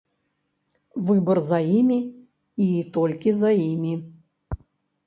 [1.09, 1.99] Выбар за імі
[2.69, 3.93] і толькі за імі.